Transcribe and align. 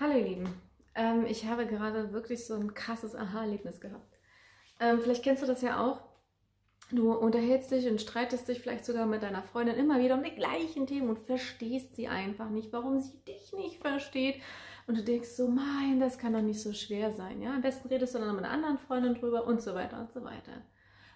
Hallo 0.00 0.18
ihr 0.18 0.24
Lieben, 0.24 0.48
ähm, 0.96 1.24
ich 1.24 1.46
habe 1.46 1.66
gerade 1.66 2.12
wirklich 2.12 2.44
so 2.44 2.54
ein 2.54 2.74
krasses 2.74 3.14
Aha-Erlebnis 3.14 3.80
gehabt. 3.80 4.18
Ähm, 4.80 4.98
vielleicht 5.00 5.22
kennst 5.22 5.44
du 5.44 5.46
das 5.46 5.62
ja 5.62 5.80
auch. 5.80 6.00
Du 6.90 7.12
unterhältst 7.12 7.70
dich 7.70 7.86
und 7.88 8.00
streitest 8.00 8.48
dich 8.48 8.58
vielleicht 8.58 8.84
sogar 8.84 9.06
mit 9.06 9.22
deiner 9.22 9.44
Freundin 9.44 9.76
immer 9.76 10.00
wieder 10.00 10.16
um 10.16 10.24
die 10.24 10.34
gleichen 10.34 10.88
Themen 10.88 11.10
und 11.10 11.20
verstehst 11.20 11.94
sie 11.94 12.08
einfach 12.08 12.50
nicht, 12.50 12.72
warum 12.72 12.98
sie 12.98 13.22
dich 13.22 13.52
nicht 13.52 13.80
versteht. 13.82 14.42
Und 14.88 14.98
du 14.98 15.04
denkst 15.04 15.28
so, 15.28 15.46
mein, 15.46 16.00
das 16.00 16.18
kann 16.18 16.32
doch 16.32 16.42
nicht 16.42 16.60
so 16.60 16.72
schwer 16.72 17.12
sein. 17.12 17.40
Ja, 17.40 17.54
am 17.54 17.62
besten 17.62 17.86
redest 17.86 18.16
du 18.16 18.18
dann 18.18 18.34
mit 18.34 18.44
einer 18.44 18.52
anderen 18.52 18.78
Freundin 18.78 19.14
drüber 19.14 19.46
und 19.46 19.62
so 19.62 19.76
weiter 19.76 20.00
und 20.00 20.12
so 20.12 20.24
weiter. 20.24 20.66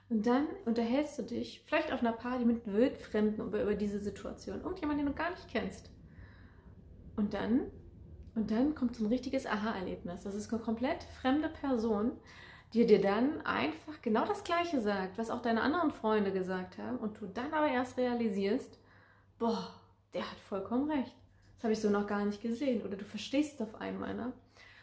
Und 0.09 0.25
dann 0.25 0.47
unterhältst 0.67 1.19
du 1.19 1.23
dich 1.25 1.65
vielleicht 1.67 1.93
auf 1.93 1.99
einer 1.99 2.13
Party 2.13 2.45
mit 2.45 2.65
Wildfremden 2.65 3.45
über, 3.45 3.61
über 3.61 3.75
diese 3.75 3.99
Situation, 3.99 4.61
irgendjemand, 4.61 5.01
den 5.01 5.07
du 5.07 5.15
gar 5.15 5.31
nicht 5.31 5.49
kennst. 5.49 5.91
Und 7.17 7.35
dann 7.35 7.73
und 8.39 8.53
dann 8.53 8.77
kommt 8.77 8.95
so 8.95 9.05
ein 9.05 9.09
richtiges 9.09 9.47
Aha-Erlebnis. 9.47 10.23
Das 10.23 10.37
ist 10.37 10.53
eine 10.53 10.63
komplett 10.63 11.03
fremde 11.21 11.49
Person, 11.49 12.13
die 12.73 12.87
dir 12.87 13.01
dann 13.01 13.41
einfach 13.45 14.01
genau 14.01 14.25
das 14.25 14.45
Gleiche 14.45 14.81
sagt, 14.81 15.19
was 15.19 15.29
auch 15.29 15.43
deine 15.43 15.61
anderen 15.61 15.91
Freunde 15.91 16.31
gesagt 16.31 16.79
haben. 16.79 16.99
Und 16.99 17.21
du 17.21 17.27
dann 17.27 17.53
aber 17.53 17.67
erst 17.67 17.97
realisierst, 17.97 18.79
boah, 19.41 19.75
der 20.15 20.23
hat 20.23 20.39
vollkommen 20.49 20.89
recht. 20.89 21.13
Das 21.57 21.65
habe 21.65 21.73
ich 21.73 21.81
so 21.81 21.91
noch 21.91 22.07
gar 22.07 22.25
nicht 22.25 22.41
gesehen. 22.41 22.87
Oder 22.87 22.97
du 22.97 23.05
verstehst 23.05 23.55
es 23.55 23.61
auf 23.61 23.81
einmal. 23.81 24.15
Ne? 24.15 24.33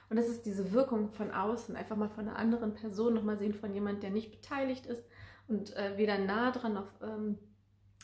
Und 0.09 0.17
das 0.17 0.27
ist 0.27 0.45
diese 0.45 0.73
Wirkung 0.73 1.13
von 1.13 1.31
außen. 1.31 1.77
Einfach 1.77 1.95
mal 1.95 2.09
von 2.09 2.27
einer 2.27 2.37
anderen 2.37 2.73
Person 2.73 3.13
nochmal 3.13 3.37
sehen, 3.37 3.53
von 3.53 3.73
jemand, 3.73 4.03
der 4.03 4.09
nicht 4.09 4.31
beteiligt 4.31 4.85
ist 4.85 5.05
und 5.47 5.73
äh, 5.77 5.97
wieder 5.97 6.17
nah 6.17 6.51
dran 6.51 6.75
auf, 6.75 6.89
ähm, 7.01 7.37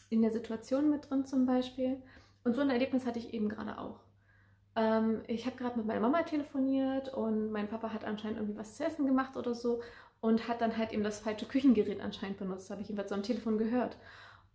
in 0.09 0.21
der 0.21 0.31
Situation 0.31 0.89
mit 0.89 1.09
drin 1.09 1.25
zum 1.25 1.45
Beispiel. 1.45 2.01
Und 2.45 2.55
so 2.55 2.61
ein 2.61 2.69
Erlebnis 2.69 3.05
hatte 3.05 3.19
ich 3.19 3.33
eben 3.33 3.49
gerade 3.49 3.77
auch. 3.77 3.99
Ähm, 4.75 5.23
ich 5.27 5.45
habe 5.45 5.57
gerade 5.57 5.77
mit 5.77 5.85
meiner 5.85 5.99
Mama 5.99 6.23
telefoniert 6.23 7.13
und 7.13 7.51
mein 7.51 7.67
Papa 7.67 7.91
hat 7.91 8.05
anscheinend 8.05 8.37
irgendwie 8.37 8.57
was 8.57 8.77
zu 8.77 8.85
essen 8.85 9.05
gemacht 9.05 9.35
oder 9.35 9.53
so 9.53 9.81
und 10.21 10.47
hat 10.47 10.61
dann 10.61 10.77
halt 10.77 10.93
eben 10.93 11.03
das 11.03 11.19
falsche 11.19 11.45
Küchengerät 11.45 11.99
anscheinend 11.99 12.37
benutzt. 12.37 12.69
Habe 12.69 12.81
ich 12.81 12.87
jedenfalls 12.87 13.09
so 13.09 13.15
am 13.15 13.23
Telefon 13.23 13.57
gehört. 13.57 13.97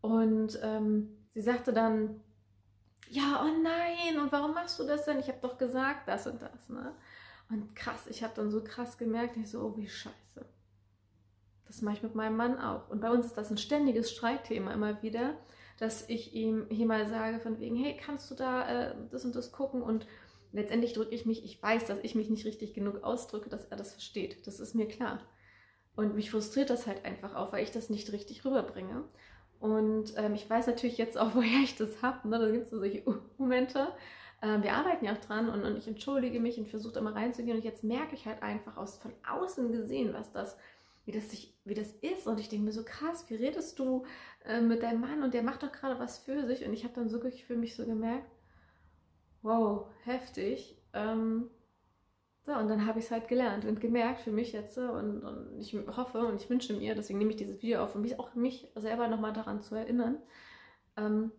Und 0.00 0.58
ähm, 0.62 1.16
sie 1.30 1.40
sagte 1.40 1.72
dann, 1.72 2.20
ja, 3.10 3.44
oh 3.44 3.62
nein, 3.62 4.20
und 4.20 4.32
warum 4.32 4.54
machst 4.54 4.78
du 4.78 4.84
das 4.84 5.04
denn? 5.04 5.18
Ich 5.18 5.28
habe 5.28 5.38
doch 5.40 5.58
gesagt, 5.58 6.08
das 6.08 6.26
und 6.26 6.40
das. 6.40 6.68
Ne? 6.68 6.94
Und 7.50 7.74
krass, 7.76 8.06
ich 8.06 8.22
habe 8.22 8.34
dann 8.34 8.50
so 8.50 8.62
krass 8.62 8.98
gemerkt, 8.98 9.36
ich 9.36 9.50
so, 9.50 9.60
oh, 9.60 9.76
wie 9.76 9.88
scheiße. 9.88 10.46
Das 11.66 11.82
mache 11.82 11.96
ich 11.96 12.02
mit 12.02 12.14
meinem 12.14 12.36
Mann 12.36 12.58
auch. 12.58 12.88
Und 12.88 13.00
bei 13.00 13.10
uns 13.10 13.26
ist 13.26 13.36
das 13.36 13.50
ein 13.50 13.58
ständiges 13.58 14.10
Streitthema 14.10 14.72
immer 14.72 15.02
wieder 15.02 15.34
dass 15.78 16.08
ich 16.08 16.34
ihm 16.34 16.66
hier 16.70 16.86
mal 16.86 17.06
sage 17.06 17.40
von 17.40 17.60
wegen, 17.60 17.76
hey, 17.76 17.96
kannst 17.96 18.30
du 18.30 18.34
da 18.34 18.68
äh, 18.68 18.94
das 19.10 19.24
und 19.24 19.36
das 19.36 19.52
gucken? 19.52 19.82
Und 19.82 20.06
letztendlich 20.52 20.94
drücke 20.94 21.14
ich 21.14 21.26
mich, 21.26 21.44
ich 21.44 21.62
weiß, 21.62 21.86
dass 21.86 21.98
ich 22.02 22.14
mich 22.14 22.30
nicht 22.30 22.46
richtig 22.46 22.74
genug 22.74 23.02
ausdrücke, 23.02 23.50
dass 23.50 23.66
er 23.66 23.76
das 23.76 23.92
versteht. 23.92 24.46
Das 24.46 24.60
ist 24.60 24.74
mir 24.74 24.88
klar. 24.88 25.20
Und 25.94 26.14
mich 26.14 26.30
frustriert 26.30 26.70
das 26.70 26.86
halt 26.86 27.04
einfach 27.04 27.34
auch, 27.34 27.52
weil 27.52 27.62
ich 27.62 27.72
das 27.72 27.90
nicht 27.90 28.12
richtig 28.12 28.44
rüberbringe. 28.44 29.04
Und 29.60 30.14
ähm, 30.16 30.34
ich 30.34 30.48
weiß 30.48 30.66
natürlich 30.66 30.98
jetzt 30.98 31.18
auch, 31.18 31.30
woher 31.34 31.62
ich 31.62 31.76
das 31.76 32.02
habe. 32.02 32.28
Ne? 32.28 32.38
Da 32.38 32.50
gibt 32.50 32.64
es 32.64 32.70
so 32.70 32.78
solche 32.78 33.02
Momente. 33.38 33.88
Ähm, 34.42 34.62
wir 34.62 34.74
arbeiten 34.74 35.04
ja 35.04 35.12
auch 35.12 35.18
dran 35.18 35.48
und, 35.48 35.64
und 35.64 35.76
ich 35.76 35.88
entschuldige 35.88 36.40
mich 36.40 36.58
und 36.58 36.68
versuche 36.68 37.00
mal 37.00 37.12
reinzugehen. 37.12 37.56
Und 37.56 37.64
jetzt 37.64 37.84
merke 37.84 38.14
ich 38.14 38.26
halt 38.26 38.42
einfach 38.42 38.76
aus 38.76 38.98
von 38.98 39.12
außen 39.28 39.72
gesehen, 39.72 40.12
was 40.12 40.32
das 40.32 40.56
wie 41.06 41.12
das, 41.12 41.30
sich, 41.30 41.56
wie 41.64 41.74
das 41.74 41.92
ist. 41.92 42.26
Und 42.26 42.40
ich 42.40 42.48
denke 42.48 42.66
mir 42.66 42.72
so, 42.72 42.84
krass, 42.84 43.24
wie 43.28 43.36
redest 43.36 43.78
du 43.78 44.04
äh, 44.44 44.60
mit 44.60 44.82
deinem 44.82 45.00
Mann 45.00 45.22
und 45.22 45.32
der 45.32 45.42
macht 45.42 45.62
doch 45.62 45.72
gerade 45.72 45.98
was 45.98 46.18
für 46.18 46.46
sich. 46.46 46.66
Und 46.66 46.74
ich 46.74 46.84
habe 46.84 46.94
dann 46.94 47.08
so 47.08 47.22
wirklich 47.22 47.46
für 47.46 47.56
mich 47.56 47.76
so 47.76 47.86
gemerkt, 47.86 48.28
wow, 49.42 49.86
heftig. 50.04 50.76
Ähm, 50.92 51.48
so, 52.42 52.52
und 52.52 52.68
dann 52.68 52.86
habe 52.86 52.98
ich 52.98 53.06
es 53.06 53.10
halt 53.10 53.28
gelernt 53.28 53.64
und 53.64 53.80
gemerkt 53.80 54.20
für 54.20 54.32
mich 54.32 54.52
jetzt. 54.52 54.76
Und, 54.78 55.22
und, 55.22 55.58
ich 55.58 55.74
hoffe 55.96 56.26
und 56.26 56.42
ich 56.42 56.50
wünsche 56.50 56.74
mir, 56.74 56.94
deswegen 56.94 57.18
nehme 57.18 57.30
ich 57.30 57.36
dieses 57.36 57.62
Video 57.62 57.82
auf, 57.82 57.94
um 57.94 58.02
mich 58.02 58.18
auch 58.18 58.34
mich 58.34 58.68
selber 58.74 59.06
nochmal 59.08 59.32
daran 59.32 59.62
zu 59.62 59.76
erinnern, 59.76 60.18
ähm, 60.96 61.30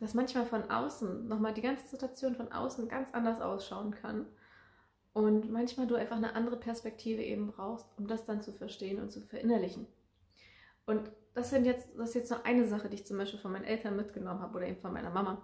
dass 0.00 0.14
manchmal 0.14 0.46
von 0.46 0.70
außen, 0.70 1.28
nochmal 1.28 1.52
die 1.52 1.62
ganze 1.62 1.86
Situation 1.88 2.34
von 2.34 2.50
außen 2.50 2.88
ganz 2.88 3.12
anders 3.12 3.40
ausschauen 3.40 3.92
kann. 3.92 4.26
Und 5.14 5.50
manchmal 5.50 5.86
du 5.86 5.94
einfach 5.94 6.16
eine 6.16 6.34
andere 6.34 6.56
Perspektive 6.56 7.22
eben 7.22 7.46
brauchst, 7.46 7.86
um 7.96 8.08
das 8.08 8.24
dann 8.24 8.42
zu 8.42 8.52
verstehen 8.52 9.00
und 9.00 9.12
zu 9.12 9.20
verinnerlichen. 9.20 9.86
Und 10.86 11.10
das, 11.34 11.50
sind 11.50 11.64
jetzt, 11.64 11.88
das 11.96 12.10
ist 12.10 12.14
jetzt 12.16 12.30
nur 12.30 12.44
eine 12.44 12.66
Sache, 12.66 12.88
die 12.88 12.96
ich 12.96 13.06
zum 13.06 13.16
Beispiel 13.16 13.38
von 13.38 13.52
meinen 13.52 13.64
Eltern 13.64 13.96
mitgenommen 13.96 14.40
habe 14.40 14.56
oder 14.56 14.66
eben 14.66 14.80
von 14.80 14.92
meiner 14.92 15.10
Mama. 15.10 15.40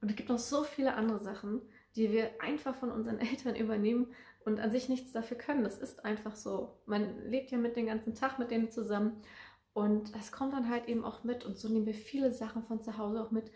Und 0.00 0.10
es 0.10 0.16
gibt 0.16 0.28
noch 0.28 0.38
so 0.38 0.64
viele 0.64 0.94
andere 0.94 1.20
Sachen, 1.20 1.62
die 1.94 2.12
wir 2.12 2.30
einfach 2.40 2.74
von 2.74 2.90
unseren 2.90 3.18
Eltern 3.20 3.54
übernehmen 3.54 4.08
und 4.44 4.58
an 4.58 4.72
sich 4.72 4.88
nichts 4.88 5.12
dafür 5.12 5.38
können. 5.38 5.62
Das 5.62 5.78
ist 5.78 6.04
einfach 6.04 6.34
so. 6.34 6.76
Man 6.86 7.30
lebt 7.30 7.52
ja 7.52 7.58
mit 7.58 7.76
den 7.76 7.86
ganzen 7.86 8.16
Tag 8.16 8.40
mit 8.40 8.50
denen 8.50 8.72
zusammen 8.72 9.22
und 9.74 10.12
es 10.18 10.32
kommt 10.32 10.54
dann 10.54 10.68
halt 10.68 10.88
eben 10.88 11.04
auch 11.04 11.22
mit. 11.22 11.44
Und 11.44 11.56
so 11.56 11.68
nehmen 11.68 11.86
wir 11.86 11.94
viele 11.94 12.32
Sachen 12.32 12.64
von 12.64 12.82
zu 12.82 12.98
Hause 12.98 13.22
auch 13.22 13.30
mit. 13.30 13.50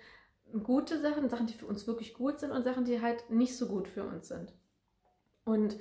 Gute 0.62 1.00
Sachen, 1.00 1.28
Sachen, 1.28 1.46
die 1.46 1.52
für 1.52 1.66
uns 1.66 1.86
wirklich 1.88 2.14
gut 2.14 2.38
sind 2.38 2.52
und 2.52 2.62
Sachen, 2.62 2.84
die 2.84 3.02
halt 3.02 3.28
nicht 3.28 3.56
so 3.56 3.66
gut 3.66 3.88
für 3.88 4.04
uns 4.04 4.28
sind. 4.28 4.52
Und 5.48 5.78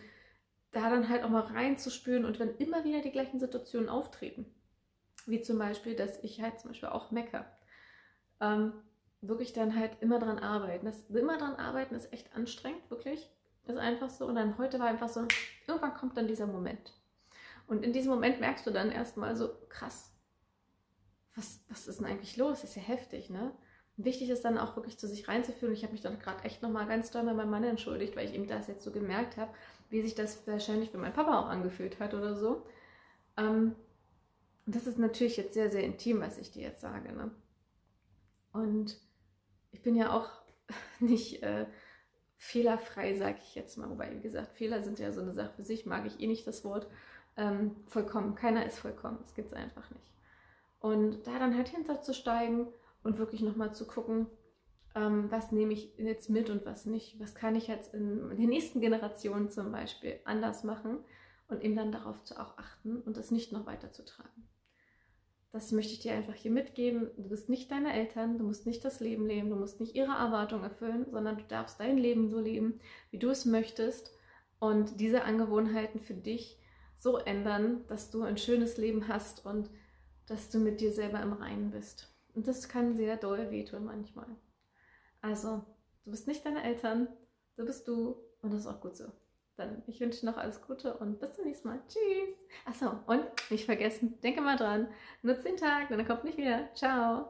da 0.71 0.89
dann 0.89 1.09
halt 1.09 1.23
auch 1.23 1.29
mal 1.29 1.41
reinzuspüren 1.41 2.23
und 2.23 2.39
wenn 2.39 2.55
immer 2.55 2.85
wieder 2.85 3.01
die 3.01 3.11
gleichen 3.11 3.39
Situationen 3.39 3.89
auftreten, 3.89 4.45
wie 5.25 5.41
zum 5.41 5.57
Beispiel, 5.57 5.93
dass 5.93 6.23
ich 6.23 6.41
halt 6.41 6.57
zum 6.59 6.69
Beispiel 6.69 6.87
auch 6.87 7.11
mecker, 7.11 7.45
ähm, 8.39 8.71
wirklich 9.19 9.51
dann 9.51 9.77
halt 9.77 9.97
immer 9.99 10.19
dran 10.19 10.39
arbeiten. 10.39 10.85
Das 10.85 11.03
immer 11.09 11.37
dran 11.37 11.57
arbeiten 11.57 11.95
ist 11.95 12.13
echt 12.13 12.33
anstrengend, 12.33 12.89
wirklich. 12.89 13.29
Ist 13.65 13.77
einfach 13.77 14.09
so. 14.09 14.25
Und 14.25 14.35
dann 14.35 14.57
heute 14.57 14.79
war 14.79 14.87
einfach 14.87 15.09
so, 15.09 15.27
irgendwann 15.67 15.95
kommt 15.95 16.15
dann 16.15 16.27
dieser 16.27 16.47
Moment. 16.47 16.93
Und 17.67 17.83
in 17.83 17.91
diesem 17.91 18.11
Moment 18.11 18.39
merkst 18.39 18.65
du 18.65 18.71
dann 18.71 18.89
erstmal 18.89 19.35
so, 19.35 19.49
krass, 19.67 20.13
was, 21.35 21.61
was 21.67 21.87
ist 21.87 21.99
denn 21.99 22.05
eigentlich 22.07 22.37
los? 22.37 22.61
Das 22.61 22.69
ist 22.69 22.75
ja 22.77 22.83
heftig, 22.83 23.29
ne? 23.29 23.51
Wichtig 23.97 24.29
ist 24.29 24.45
dann 24.45 24.57
auch 24.57 24.75
wirklich 24.75 24.97
zu 24.97 25.07
sich 25.07 25.27
reinzuführen. 25.27 25.73
Ich 25.73 25.83
habe 25.83 25.93
mich 25.93 26.01
dann 26.01 26.19
gerade 26.19 26.43
echt 26.43 26.61
nochmal 26.61 26.87
ganz 26.87 27.11
doll 27.11 27.23
bei 27.25 27.33
meinem 27.33 27.49
Mann 27.49 27.63
entschuldigt, 27.63 28.15
weil 28.15 28.29
ich 28.29 28.35
ihm 28.35 28.47
das 28.47 28.67
jetzt 28.67 28.83
so 28.83 28.91
gemerkt 28.91 29.37
habe, 29.37 29.51
wie 29.89 30.01
sich 30.01 30.15
das 30.15 30.45
wahrscheinlich 30.47 30.91
für 30.91 30.99
meinen 30.99 31.13
Papa 31.13 31.39
auch 31.39 31.47
angefühlt 31.47 31.99
hat 31.99 32.13
oder 32.13 32.35
so. 32.35 32.63
Ähm, 33.37 33.75
das 34.65 34.85
ist 34.85 34.99
natürlich 34.99 35.37
jetzt 35.37 35.53
sehr, 35.53 35.69
sehr 35.69 35.83
intim, 35.83 36.21
was 36.21 36.37
ich 36.37 36.51
dir 36.51 36.63
jetzt 36.63 36.81
sage. 36.81 37.11
Ne? 37.11 37.31
Und 38.53 38.97
ich 39.71 39.81
bin 39.81 39.95
ja 39.95 40.11
auch 40.11 40.29
nicht 40.99 41.41
äh, 41.41 41.65
fehlerfrei, 42.37 43.15
sage 43.15 43.39
ich 43.41 43.55
jetzt 43.55 43.77
mal. 43.77 43.89
Wobei, 43.89 44.13
wie 44.15 44.21
gesagt, 44.21 44.53
Fehler 44.53 44.83
sind 44.83 44.99
ja 44.99 45.11
so 45.11 45.21
eine 45.21 45.33
Sache 45.33 45.53
für 45.55 45.63
sich, 45.63 45.85
mag 45.85 46.05
ich 46.05 46.19
eh 46.19 46.27
nicht 46.27 46.45
das 46.45 46.63
Wort. 46.63 46.87
Ähm, 47.35 47.75
vollkommen, 47.87 48.35
keiner 48.35 48.65
ist 48.65 48.79
vollkommen, 48.79 49.17
das 49.21 49.33
gibt 49.33 49.47
es 49.47 49.53
einfach 49.53 49.89
nicht. 49.91 50.11
Und 50.79 51.25
da 51.25 51.39
dann 51.39 51.55
halt 51.55 51.69
hinterzusteigen 51.69 52.67
und 53.07 53.17
wirklich 53.17 53.41
nochmal 53.41 53.73
zu 53.73 53.87
gucken, 53.87 54.27
ähm, 54.93 55.31
was 55.31 55.51
nehme 55.51 55.73
ich 55.73 55.95
jetzt 55.97 56.29
mit 56.29 56.49
und 56.49 56.65
was 56.65 56.85
nicht. 56.85 57.19
Was 57.19 57.35
kann 57.35 57.55
ich 57.55 57.67
jetzt 57.67 57.93
in 57.93 58.29
der 58.29 58.47
nächsten 58.47 58.81
Generation 58.81 59.49
zum 59.49 59.71
Beispiel 59.71 60.19
anders 60.25 60.63
machen 60.63 60.99
und 61.47 61.63
eben 61.63 61.75
dann 61.75 61.93
darauf 61.93 62.23
zu 62.25 62.39
auch 62.39 62.57
achten 62.57 62.97
und 63.01 63.15
das 63.15 63.31
nicht 63.31 63.53
noch 63.53 63.65
weiter 63.65 63.91
zu 63.93 64.03
tragen. 64.03 64.49
Das 65.53 65.71
möchte 65.71 65.93
ich 65.93 65.99
dir 65.99 66.11
einfach 66.13 66.33
hier 66.33 66.51
mitgeben. 66.51 67.09
Du 67.15 67.29
bist 67.29 67.47
nicht 67.47 67.71
deine 67.71 67.93
Eltern, 67.93 68.37
du 68.37 68.43
musst 68.43 68.65
nicht 68.65 68.83
das 68.83 68.99
Leben 68.99 69.25
leben, 69.25 69.49
du 69.49 69.55
musst 69.55 69.79
nicht 69.79 69.95
ihre 69.95 70.11
Erwartungen 70.11 70.65
erfüllen, 70.65 71.05
sondern 71.09 71.37
du 71.37 71.43
darfst 71.45 71.79
dein 71.79 71.97
Leben 71.97 72.29
so 72.29 72.39
leben, 72.39 72.81
wie 73.09 73.19
du 73.19 73.29
es 73.29 73.45
möchtest 73.45 74.13
und 74.59 74.99
diese 74.99 75.23
Angewohnheiten 75.23 76.01
für 76.01 76.13
dich 76.13 76.59
so 76.97 77.17
ändern, 77.17 77.85
dass 77.87 78.11
du 78.11 78.23
ein 78.23 78.37
schönes 78.37 78.77
Leben 78.77 79.07
hast 79.07 79.45
und 79.45 79.69
dass 80.25 80.49
du 80.49 80.59
mit 80.59 80.81
dir 80.81 80.91
selber 80.91 81.21
im 81.21 81.31
Reinen 81.31 81.71
bist. 81.71 82.16
Und 82.37 82.47
das 82.47 82.69
kann 82.69 82.95
sehr 82.95 83.17
doll 83.17 83.49
wehtun 83.49 83.85
manchmal. 83.85 84.27
Also, 85.21 85.63
du 86.05 86.11
bist 86.11 86.27
nicht 86.27 86.45
deine 86.45 86.63
Eltern, 86.63 87.07
du 87.55 87.65
bist 87.65 87.87
du 87.87 88.15
und 88.43 88.53
das 88.53 88.59
ist 88.59 88.67
auch 88.67 88.79
gut 88.79 88.95
so. 88.95 89.05
Dann, 89.55 89.81
ich 89.87 89.99
wünsche 89.99 90.23
noch 90.23 90.37
alles 90.37 90.61
Gute 90.61 90.95
und 90.97 91.19
bis 91.19 91.33
zum 91.33 91.45
nächsten 91.45 91.67
Mal. 91.67 91.81
Tschüss. 91.87 92.35
Achso, 92.63 92.91
und 93.07 93.25
nicht 93.49 93.65
vergessen, 93.65 94.21
denke 94.21 94.41
mal 94.41 94.55
dran, 94.55 94.87
nutze 95.23 95.45
den 95.45 95.57
Tag, 95.57 95.87
denn 95.87 95.97
er 95.97 96.05
kommt 96.05 96.25
nicht 96.25 96.37
wieder. 96.37 96.71
Ciao. 96.75 97.27